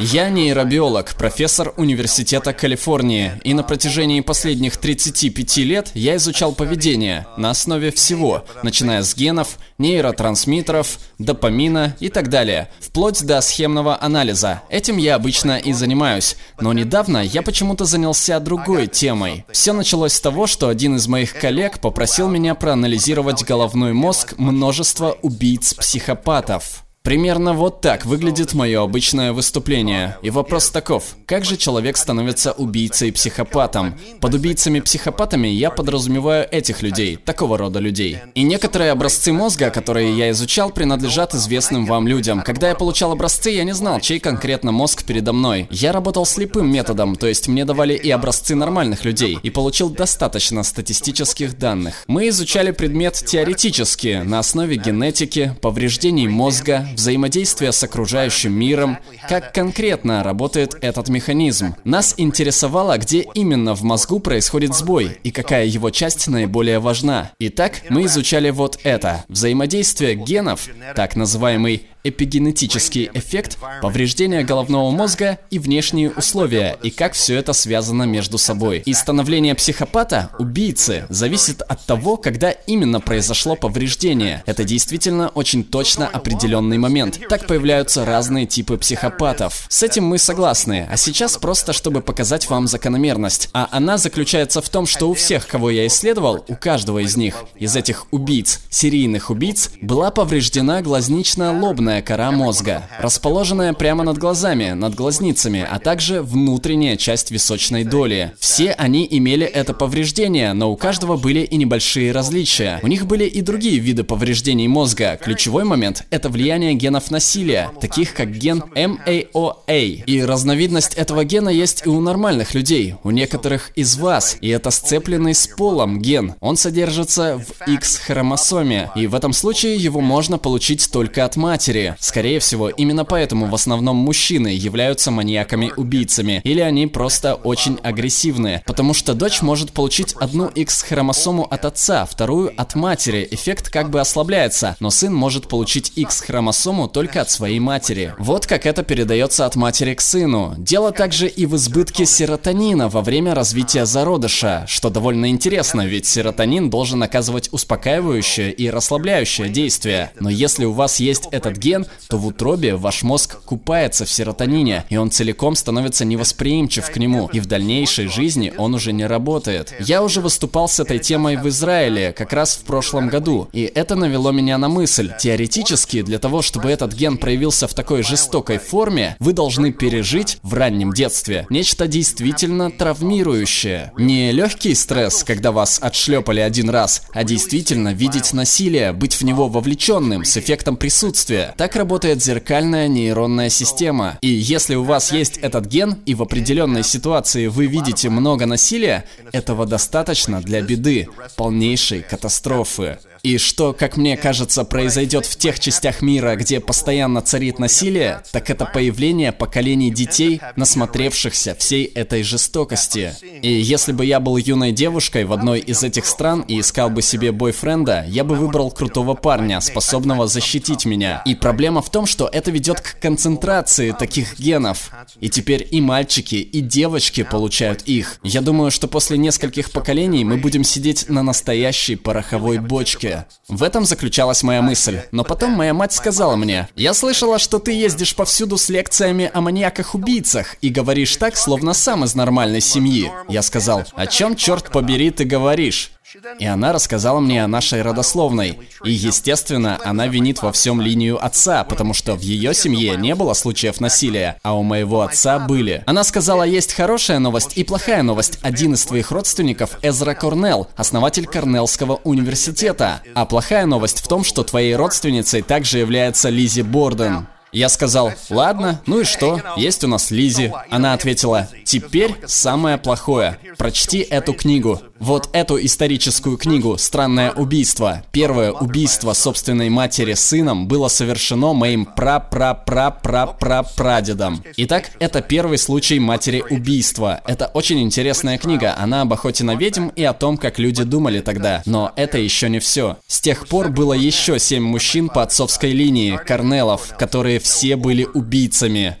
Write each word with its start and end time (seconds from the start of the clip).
Я 0.00 0.28
нейробиолог, 0.28 1.16
профессор 1.16 1.74
Университета 1.76 2.52
Калифорнии, 2.52 3.32
и 3.42 3.52
на 3.52 3.64
протяжении 3.64 4.20
последних 4.20 4.76
35 4.76 5.56
лет 5.58 5.90
я 5.94 6.14
изучал 6.16 6.52
поведение 6.52 7.26
на 7.36 7.50
основе 7.50 7.90
всего, 7.90 8.44
начиная 8.62 9.02
с 9.02 9.16
генов, 9.16 9.58
нейротрансмиттеров, 9.78 11.00
допамина 11.18 11.96
и 11.98 12.10
так 12.10 12.28
далее, 12.28 12.70
вплоть 12.78 13.24
до 13.24 13.40
схемного 13.40 14.00
анализа. 14.00 14.62
Этим 14.70 14.98
я 14.98 15.16
обычно 15.16 15.58
и 15.58 15.72
занимаюсь, 15.72 16.36
но 16.60 16.72
недавно 16.72 17.18
я 17.18 17.42
почему-то 17.42 17.84
занялся 17.84 18.38
другой 18.38 18.86
темой. 18.86 19.44
Все 19.50 19.72
началось 19.72 20.12
с 20.12 20.20
того, 20.20 20.46
что 20.46 20.68
один 20.68 20.94
из 20.94 21.08
моих 21.08 21.34
коллег 21.34 21.80
попросил 21.80 22.28
меня 22.28 22.54
проанализировать 22.54 23.42
головной 23.42 23.94
мозг 23.94 24.34
множества 24.38 25.18
убийц-психопатов. 25.22 26.84
Примерно 27.08 27.54
вот 27.54 27.80
так 27.80 28.04
выглядит 28.04 28.52
мое 28.52 28.82
обычное 28.82 29.32
выступление. 29.32 30.18
И 30.20 30.28
вопрос 30.28 30.68
таков. 30.68 31.16
Как 31.24 31.42
же 31.42 31.56
человек 31.56 31.96
становится 31.96 32.52
убийцей-психопатом? 32.52 33.98
Под 34.20 34.34
убийцами-психопатами 34.34 35.48
я 35.48 35.70
подразумеваю 35.70 36.46
этих 36.50 36.82
людей, 36.82 37.16
такого 37.16 37.56
рода 37.56 37.78
людей. 37.78 38.18
И 38.34 38.42
некоторые 38.42 38.90
образцы 38.90 39.32
мозга, 39.32 39.70
которые 39.70 40.18
я 40.18 40.30
изучал, 40.32 40.68
принадлежат 40.68 41.34
известным 41.34 41.86
вам 41.86 42.06
людям. 42.06 42.42
Когда 42.42 42.68
я 42.68 42.74
получал 42.74 43.12
образцы, 43.12 43.52
я 43.52 43.64
не 43.64 43.72
знал, 43.72 44.00
чей 44.00 44.20
конкретно 44.20 44.70
мозг 44.72 45.04
передо 45.04 45.32
мной. 45.32 45.66
Я 45.70 45.92
работал 45.92 46.26
слепым 46.26 46.70
методом, 46.70 47.16
то 47.16 47.26
есть 47.26 47.48
мне 47.48 47.64
давали 47.64 47.94
и 47.94 48.10
образцы 48.10 48.54
нормальных 48.54 49.06
людей, 49.06 49.38
и 49.42 49.48
получил 49.48 49.88
достаточно 49.88 50.62
статистических 50.62 51.56
данных. 51.56 52.04
Мы 52.06 52.28
изучали 52.28 52.70
предмет 52.70 53.14
теоретически, 53.14 54.20
на 54.26 54.40
основе 54.40 54.76
генетики, 54.76 55.56
повреждений 55.62 56.28
мозга, 56.28 56.86
взаимодействия 56.98 57.72
с 57.72 57.82
окружающим 57.82 58.52
миром, 58.52 58.98
как 59.28 59.54
конкретно 59.54 60.22
работает 60.22 60.76
этот 60.80 61.08
механизм. 61.08 61.74
Нас 61.84 62.14
интересовало, 62.16 62.98
где 62.98 63.24
именно 63.34 63.74
в 63.74 63.82
мозгу 63.82 64.18
происходит 64.18 64.74
сбой 64.74 65.18
и 65.22 65.30
какая 65.30 65.64
его 65.64 65.90
часть 65.90 66.26
наиболее 66.28 66.80
важна. 66.80 67.30
Итак, 67.38 67.82
мы 67.88 68.04
изучали 68.04 68.50
вот 68.50 68.78
это. 68.82 69.24
Взаимодействие 69.28 70.16
генов, 70.16 70.68
так 70.94 71.16
называемый 71.16 71.86
эпигенетический 72.08 73.10
эффект, 73.14 73.58
повреждение 73.82 74.44
головного 74.44 74.90
мозга 74.90 75.38
и 75.50 75.58
внешние 75.58 76.10
условия, 76.10 76.76
и 76.82 76.90
как 76.90 77.12
все 77.14 77.36
это 77.36 77.52
связано 77.52 78.04
между 78.04 78.38
собой. 78.38 78.82
И 78.84 78.92
становление 78.92 79.54
психопата, 79.54 80.30
убийцы, 80.38 81.06
зависит 81.08 81.62
от 81.62 81.84
того, 81.86 82.16
когда 82.16 82.50
именно 82.50 83.00
произошло 83.00 83.56
повреждение. 83.56 84.42
Это 84.46 84.64
действительно 84.64 85.28
очень 85.28 85.64
точно 85.64 86.06
определенный 86.06 86.78
момент. 86.78 87.20
Так 87.28 87.46
появляются 87.46 88.04
разные 88.04 88.46
типы 88.46 88.76
психопатов. 88.76 89.66
С 89.68 89.82
этим 89.82 90.04
мы 90.04 90.18
согласны, 90.18 90.86
а 90.90 90.96
сейчас 90.96 91.36
просто 91.36 91.72
чтобы 91.72 92.00
показать 92.00 92.48
вам 92.50 92.66
закономерность. 92.66 93.48
А 93.52 93.68
она 93.70 93.98
заключается 93.98 94.60
в 94.60 94.68
том, 94.68 94.86
что 94.86 95.08
у 95.08 95.14
всех, 95.14 95.46
кого 95.46 95.70
я 95.70 95.86
исследовал, 95.86 96.44
у 96.48 96.54
каждого 96.54 96.98
из 97.00 97.16
них, 97.16 97.44
из 97.56 97.76
этих 97.76 98.06
убийц, 98.10 98.60
серийных 98.70 99.30
убийц, 99.30 99.70
была 99.80 100.10
повреждена 100.10 100.82
глазнично-лобная 100.82 101.97
черная 101.98 102.02
кора 102.02 102.30
мозга, 102.30 102.88
расположенная 103.00 103.72
прямо 103.72 104.04
над 104.04 104.18
глазами, 104.18 104.72
над 104.72 104.94
глазницами, 104.94 105.66
а 105.68 105.78
также 105.78 106.22
внутренняя 106.22 106.96
часть 106.96 107.30
височной 107.30 107.84
доли. 107.84 108.32
Все 108.38 108.72
они 108.72 109.06
имели 109.10 109.46
это 109.46 109.74
повреждение, 109.74 110.52
но 110.52 110.70
у 110.70 110.76
каждого 110.76 111.16
были 111.16 111.40
и 111.40 111.56
небольшие 111.56 112.12
различия. 112.12 112.80
У 112.82 112.88
них 112.88 113.06
были 113.06 113.24
и 113.24 113.40
другие 113.42 113.78
виды 113.78 114.04
повреждений 114.04 114.68
мозга. 114.68 115.18
Ключевой 115.22 115.64
момент– 115.64 116.04
это 116.10 116.28
влияние 116.28 116.74
генов 116.74 117.10
насилия, 117.10 117.70
таких 117.80 118.14
как 118.14 118.30
ген 118.32 118.64
MAOA. 118.74 120.04
И 120.06 120.22
разновидность 120.22 120.94
этого 120.94 121.24
гена 121.24 121.48
есть 121.50 121.82
и 121.86 121.88
у 121.88 122.00
нормальных 122.00 122.54
людей, 122.54 122.94
у 123.02 123.10
некоторых 123.10 123.70
из 123.76 123.96
вас. 123.96 124.36
И 124.40 124.48
это 124.48 124.70
сцепленный 124.70 125.34
с 125.34 125.46
полом 125.46 126.00
ген. 126.00 126.34
Он 126.40 126.56
содержится 126.56 127.38
в 127.38 127.70
X-хромосоме, 127.70 128.90
и 128.94 129.06
в 129.06 129.14
этом 129.14 129.32
случае 129.32 129.76
его 129.76 130.00
можно 130.00 130.38
получить 130.38 130.90
только 130.90 131.24
от 131.24 131.36
матери. 131.36 131.87
Скорее 132.00 132.40
всего, 132.40 132.68
именно 132.68 133.04
поэтому 133.04 133.46
в 133.46 133.54
основном 133.54 133.96
мужчины 133.96 134.48
являются 134.48 135.10
маньяками-убийцами, 135.10 136.40
или 136.44 136.60
они 136.60 136.86
просто 136.86 137.34
очень 137.34 137.78
агрессивные, 137.82 138.62
потому 138.66 138.94
что 138.94 139.14
дочь 139.14 139.42
может 139.42 139.72
получить 139.72 140.14
одну 140.14 140.48
X-хромосому 140.48 141.44
от 141.44 141.64
отца, 141.64 142.04
вторую 142.04 142.52
от 142.56 142.74
матери, 142.74 143.26
эффект 143.30 143.70
как 143.70 143.90
бы 143.90 144.00
ослабляется, 144.00 144.76
но 144.80 144.90
сын 144.90 145.14
может 145.14 145.48
получить 145.48 145.92
X-хромосому 145.96 146.88
только 146.88 147.20
от 147.20 147.30
своей 147.30 147.60
матери. 147.60 148.14
Вот 148.18 148.46
как 148.46 148.66
это 148.66 148.82
передается 148.82 149.46
от 149.46 149.56
матери 149.56 149.94
к 149.94 150.00
сыну. 150.00 150.54
Дело 150.58 150.92
также 150.92 151.28
и 151.28 151.46
в 151.46 151.56
избытке 151.56 152.06
серотонина 152.06 152.88
во 152.88 153.02
время 153.02 153.34
развития 153.34 153.86
зародыша, 153.86 154.64
что 154.66 154.90
довольно 154.90 155.30
интересно, 155.30 155.86
ведь 155.86 156.06
серотонин 156.06 156.70
должен 156.70 157.02
оказывать 157.02 157.48
успокаивающее 157.52 158.52
и 158.52 158.70
расслабляющее 158.70 159.48
действие. 159.48 160.12
Но 160.18 160.30
если 160.30 160.64
у 160.64 160.72
вас 160.72 161.00
есть 161.00 161.28
этот 161.30 161.56
ген, 161.56 161.67
ген, 161.68 161.86
то 162.08 162.16
в 162.16 162.26
утробе 162.26 162.76
ваш 162.76 163.02
мозг 163.02 163.42
купается 163.44 164.04
в 164.04 164.10
серотонине, 164.10 164.84
и 164.88 164.96
он 164.96 165.10
целиком 165.10 165.54
становится 165.54 166.04
невосприимчив 166.04 166.90
к 166.90 166.96
нему, 166.96 167.28
и 167.32 167.40
в 167.40 167.46
дальнейшей 167.46 168.08
жизни 168.08 168.52
он 168.56 168.74
уже 168.74 168.92
не 168.92 169.06
работает. 169.06 169.74
Я 169.80 170.02
уже 170.02 170.20
выступал 170.20 170.68
с 170.68 170.80
этой 170.80 170.98
темой 170.98 171.36
в 171.36 171.46
Израиле 171.48 172.12
как 172.12 172.32
раз 172.32 172.56
в 172.56 172.64
прошлом 172.64 173.08
году, 173.08 173.48
и 173.52 173.70
это 173.74 173.94
навело 173.96 174.32
меня 174.32 174.56
на 174.58 174.68
мысль. 174.68 175.12
Теоретически, 175.18 176.02
для 176.02 176.18
того, 176.18 176.42
чтобы 176.42 176.70
этот 176.70 176.94
ген 176.94 177.18
проявился 177.18 177.68
в 177.68 177.74
такой 177.74 178.02
жестокой 178.02 178.58
форме, 178.58 179.16
вы 179.18 179.32
должны 179.32 179.72
пережить 179.72 180.38
в 180.42 180.54
раннем 180.54 180.92
детстве 180.92 181.46
нечто 181.50 181.86
действительно 181.86 182.70
травмирующее. 182.70 183.92
Не 183.98 184.32
легкий 184.32 184.74
стресс, 184.74 185.24
когда 185.24 185.52
вас 185.52 185.78
отшлепали 185.82 186.40
один 186.40 186.70
раз, 186.70 187.02
а 187.12 187.24
действительно 187.24 187.92
видеть 187.92 188.32
насилие, 188.32 188.92
быть 188.92 189.14
в 189.14 189.22
него 189.22 189.48
вовлеченным, 189.48 190.24
с 190.24 190.36
эффектом 190.36 190.76
присутствия. 190.76 191.54
Так 191.58 191.74
работает 191.74 192.22
зеркальная 192.22 192.86
нейронная 192.86 193.48
система. 193.48 194.16
И 194.20 194.28
если 194.28 194.76
у 194.76 194.84
вас 194.84 195.10
есть 195.10 195.38
этот 195.38 195.66
ген, 195.66 195.96
и 196.06 196.14
в 196.14 196.22
определенной 196.22 196.84
ситуации 196.84 197.48
вы 197.48 197.66
видите 197.66 198.10
много 198.10 198.46
насилия, 198.46 199.04
этого 199.32 199.66
достаточно 199.66 200.40
для 200.40 200.62
беды, 200.62 201.08
полнейшей 201.36 202.02
катастрофы. 202.02 202.98
И 203.22 203.38
что, 203.38 203.72
как 203.72 203.96
мне 203.96 204.16
кажется, 204.16 204.64
произойдет 204.64 205.26
в 205.26 205.36
тех 205.36 205.58
частях 205.60 206.02
мира, 206.02 206.36
где 206.36 206.60
постоянно 206.60 207.20
царит 207.22 207.58
насилие, 207.58 208.22
так 208.32 208.50
это 208.50 208.66
появление 208.66 209.32
поколений 209.32 209.90
детей, 209.90 210.40
насмотревшихся 210.56 211.54
всей 211.54 211.84
этой 211.84 212.22
жестокости. 212.22 213.14
И 213.42 213.52
если 213.52 213.92
бы 213.92 214.04
я 214.04 214.20
был 214.20 214.36
юной 214.36 214.72
девушкой 214.72 215.24
в 215.24 215.32
одной 215.32 215.60
из 215.60 215.82
этих 215.82 216.06
стран 216.06 216.42
и 216.42 216.60
искал 216.60 216.90
бы 216.90 217.02
себе 217.02 217.32
бойфренда, 217.32 218.04
я 218.08 218.24
бы 218.24 218.34
выбрал 218.34 218.70
крутого 218.70 219.14
парня, 219.14 219.60
способного 219.60 220.26
защитить 220.26 220.84
меня. 220.84 221.22
И 221.24 221.34
проблема 221.34 221.82
в 221.82 221.90
том, 221.90 222.06
что 222.06 222.28
это 222.32 222.50
ведет 222.50 222.80
к 222.80 222.98
концентрации 223.00 223.92
таких 223.92 224.38
генов. 224.38 224.90
И 225.20 225.28
теперь 225.28 225.66
и 225.70 225.80
мальчики, 225.80 226.36
и 226.36 226.60
девочки 226.60 227.22
получают 227.22 227.82
их. 227.82 228.18
Я 228.22 228.40
думаю, 228.40 228.70
что 228.70 228.88
после 228.88 229.18
нескольких 229.18 229.70
поколений 229.70 230.24
мы 230.24 230.36
будем 230.36 230.64
сидеть 230.64 231.08
на 231.08 231.22
настоящей 231.22 231.96
пороховой 231.96 232.58
бочке, 232.58 233.07
будущее. 233.08 233.26
В 233.48 233.62
этом 233.62 233.84
заключалась 233.84 234.42
моя 234.42 234.62
мысль. 234.62 235.00
Но 235.10 235.24
потом 235.24 235.52
моя 235.52 235.74
мать 235.74 235.92
сказала 235.92 236.36
мне, 236.36 236.68
«Я 236.76 236.94
слышала, 236.94 237.38
что 237.38 237.58
ты 237.58 237.72
ездишь 237.72 238.14
повсюду 238.14 238.58
с 238.58 238.68
лекциями 238.68 239.30
о 239.32 239.40
маньяках-убийцах 239.40 240.56
и 240.60 240.68
говоришь 240.68 241.16
так, 241.16 241.36
словно 241.36 241.72
сам 241.74 242.04
из 242.04 242.14
нормальной 242.14 242.60
семьи». 242.60 243.10
Я 243.28 243.42
сказал, 243.42 243.84
«О 243.94 244.06
чем, 244.06 244.36
черт 244.36 244.70
побери, 244.70 245.10
ты 245.10 245.24
говоришь?» 245.24 245.92
И 246.38 246.46
она 246.46 246.72
рассказала 246.72 247.20
мне 247.20 247.44
о 247.44 247.48
нашей 247.48 247.82
родословной. 247.82 248.58
И, 248.84 248.90
естественно, 248.90 249.78
она 249.84 250.06
винит 250.06 250.42
во 250.42 250.52
всем 250.52 250.80
линию 250.80 251.22
отца, 251.24 251.64
потому 251.64 251.94
что 251.94 252.14
в 252.14 252.20
ее 252.20 252.54
семье 252.54 252.96
не 252.96 253.14
было 253.14 253.34
случаев 253.34 253.80
насилия, 253.80 254.38
а 254.42 254.56
у 254.56 254.62
моего 254.62 255.02
отца 255.02 255.38
были. 255.38 255.82
Она 255.86 256.04
сказала, 256.04 256.42
есть 256.42 256.72
хорошая 256.72 257.18
новость 257.18 257.56
и 257.56 257.64
плохая 257.64 258.02
новость. 258.02 258.38
Один 258.42 258.74
из 258.74 258.84
твоих 258.84 259.10
родственников 259.10 259.78
Эзра 259.82 260.14
Корнелл, 260.14 260.68
основатель 260.76 261.26
Корнеллского 261.26 262.00
университета. 262.04 263.02
А 263.14 263.26
плохая 263.26 263.66
новость 263.66 264.00
в 264.00 264.08
том, 264.08 264.24
что 264.24 264.44
твоей 264.44 264.74
родственницей 264.76 265.42
также 265.42 265.78
является 265.78 266.28
Лизи 266.28 266.62
Борден. 266.62 267.26
Я 267.52 267.70
сказал, 267.70 268.12
ладно, 268.28 268.82
ну 268.86 269.00
и 269.00 269.04
что, 269.04 269.40
есть 269.56 269.82
у 269.82 269.88
нас 269.88 270.10
Лизи. 270.10 270.52
Она 270.70 270.92
ответила, 270.92 271.48
теперь 271.64 272.14
самое 272.26 272.76
плохое. 272.76 273.38
Прочти 273.56 274.00
эту 274.00 274.34
книгу. 274.34 274.82
Вот 275.00 275.28
эту 275.32 275.64
историческую 275.64 276.36
книгу 276.36 276.76
«Странное 276.76 277.32
убийство». 277.32 278.02
Первое 278.10 278.50
убийство 278.52 279.12
собственной 279.12 279.68
матери 279.68 280.14
сыном 280.14 280.66
было 280.66 280.88
совершено 280.88 281.52
моим 281.52 281.86
пра-пра-пра-пра-пра-прадедом. 281.86 284.42
Итак, 284.56 284.90
это 284.98 285.22
первый 285.22 285.58
случай 285.58 286.00
матери 286.00 286.44
убийства. 286.50 287.20
Это 287.26 287.46
очень 287.46 287.80
интересная 287.80 288.38
книга. 288.38 288.74
Она 288.76 289.02
об 289.02 289.12
охоте 289.12 289.44
на 289.44 289.54
ведьм 289.54 289.86
и 289.88 290.02
о 290.02 290.14
том, 290.14 290.36
как 290.36 290.58
люди 290.58 290.82
думали 290.82 291.20
тогда. 291.20 291.62
Но 291.64 291.92
это 291.94 292.18
еще 292.18 292.48
не 292.48 292.58
все. 292.58 292.96
С 293.06 293.20
тех 293.20 293.46
пор 293.46 293.68
было 293.68 293.92
еще 293.92 294.40
семь 294.40 294.64
мужчин 294.64 295.08
по 295.08 295.22
отцовской 295.22 295.70
линии, 295.72 296.16
Корнелов, 296.16 296.96
которые 296.98 297.38
все 297.38 297.76
были 297.76 298.04
убийцами. 298.04 298.96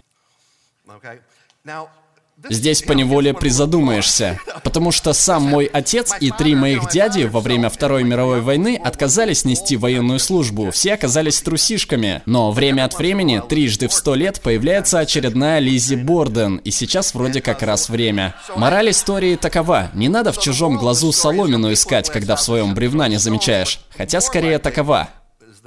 Здесь 2.48 2.82
поневоле 2.82 3.34
призадумаешься, 3.34 4.38
потому 4.62 4.92
что 4.92 5.12
сам 5.12 5.42
мой 5.42 5.66
отец 5.66 6.12
и 6.20 6.30
три 6.30 6.54
моих 6.54 6.88
дяди 6.88 7.24
во 7.24 7.40
время 7.40 7.68
Второй 7.68 8.04
мировой 8.04 8.40
войны 8.42 8.80
отказались 8.82 9.44
нести 9.44 9.76
военную 9.76 10.20
службу, 10.20 10.70
все 10.70 10.94
оказались 10.94 11.42
трусишками. 11.42 12.22
Но 12.26 12.52
время 12.52 12.84
от 12.84 12.96
времени, 12.96 13.42
трижды 13.46 13.88
в 13.88 13.92
сто 13.92 14.14
лет, 14.14 14.40
появляется 14.40 15.00
очередная 15.00 15.58
Лизи 15.58 15.96
Борден, 15.96 16.56
и 16.58 16.70
сейчас 16.70 17.12
вроде 17.12 17.42
как 17.42 17.62
раз 17.62 17.88
время. 17.88 18.36
Мораль 18.56 18.90
истории 18.90 19.34
такова, 19.34 19.90
не 19.92 20.08
надо 20.08 20.30
в 20.30 20.38
чужом 20.38 20.78
глазу 20.78 21.10
соломину 21.10 21.72
искать, 21.72 22.08
когда 22.08 22.36
в 22.36 22.42
своем 22.42 22.72
бревна 22.74 23.08
не 23.08 23.18
замечаешь, 23.18 23.80
хотя 23.96 24.20
скорее 24.20 24.60
такова. 24.60 25.08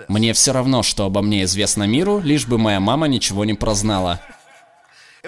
Мне 0.07 0.33
все 0.33 0.51
равно, 0.53 0.83
что 0.83 1.05
обо 1.05 1.21
мне 1.21 1.43
известно 1.43 1.83
миру, 1.83 2.21
лишь 2.23 2.47
бы 2.47 2.57
моя 2.57 2.79
мама 2.79 3.07
ничего 3.07 3.45
не 3.45 3.53
прознала. 3.53 4.19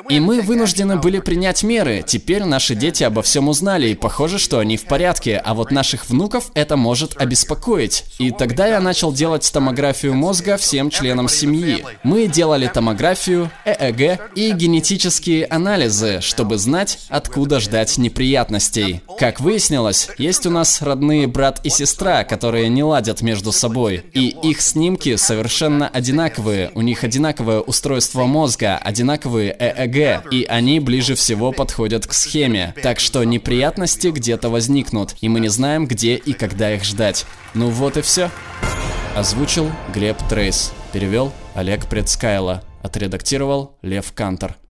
И 0.09 0.19
мы 0.19 0.41
вынуждены 0.41 0.97
были 0.97 1.19
принять 1.19 1.63
меры. 1.63 2.03
Теперь 2.05 2.43
наши 2.43 2.75
дети 2.75 3.03
обо 3.03 3.21
всем 3.21 3.47
узнали, 3.47 3.89
и 3.89 3.95
похоже, 3.95 4.37
что 4.37 4.59
они 4.59 4.77
в 4.77 4.85
порядке, 4.85 5.37
а 5.37 5.53
вот 5.53 5.71
наших 5.71 6.09
внуков 6.09 6.51
это 6.53 6.75
может 6.75 7.19
обеспокоить. 7.21 8.05
И 8.19 8.31
тогда 8.31 8.67
я 8.67 8.79
начал 8.79 9.13
делать 9.13 9.49
томографию 9.51 10.13
мозга 10.13 10.57
всем 10.57 10.89
членам 10.89 11.29
семьи. 11.29 11.85
Мы 12.03 12.27
делали 12.27 12.67
томографию, 12.67 13.49
ЭЭГ 13.65 14.31
и 14.35 14.51
генетические 14.51 15.45
анализы, 15.45 16.19
чтобы 16.21 16.57
знать, 16.57 16.99
откуда 17.09 17.59
ждать 17.59 17.97
неприятностей. 17.97 19.01
Как 19.19 19.39
выяснилось, 19.39 20.09
есть 20.17 20.45
у 20.45 20.49
нас 20.49 20.81
родные 20.81 21.27
брат 21.27 21.61
и 21.63 21.69
сестра, 21.69 22.23
которые 22.23 22.69
не 22.69 22.83
ладят 22.83 23.21
между 23.21 23.51
собой. 23.51 24.03
И 24.13 24.35
их 24.43 24.61
снимки 24.61 25.15
совершенно 25.15 25.87
одинаковые. 25.87 26.71
У 26.75 26.81
них 26.81 27.03
одинаковое 27.03 27.59
устройство 27.59 28.25
мозга, 28.25 28.77
одинаковые 28.77 29.55
ЭЭГ 29.57 29.92
ЭЭГ, 29.97 30.31
и 30.31 30.45
они 30.45 30.79
ближе 30.79 31.15
всего 31.15 31.51
подходят 31.51 32.07
к 32.07 32.13
схеме. 32.13 32.73
Так 32.81 32.99
что 32.99 33.23
неприятности 33.23 34.07
где-то 34.07 34.49
возникнут, 34.49 35.15
и 35.21 35.29
мы 35.29 35.39
не 35.39 35.49
знаем, 35.49 35.87
где 35.87 36.15
и 36.15 36.33
когда 36.33 36.73
их 36.73 36.83
ждать. 36.83 37.25
Ну 37.53 37.69
вот 37.69 37.97
и 37.97 38.01
все. 38.01 38.29
Озвучил 39.15 39.71
Глеб 39.93 40.17
Трейс. 40.27 40.73
Перевел 40.91 41.31
Олег 41.53 41.87
Предскайло. 41.87 42.63
Отредактировал 42.81 43.77
Лев 43.81 44.11
Кантор. 44.13 44.55